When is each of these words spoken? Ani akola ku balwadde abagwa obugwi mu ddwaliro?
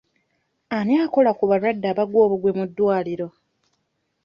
Ani 0.77 0.93
akola 1.05 1.31
ku 1.37 1.43
balwadde 1.49 1.87
abagwa 1.91 2.19
obugwi 2.25 2.51
mu 2.57 2.65
ddwaliro? 2.69 3.27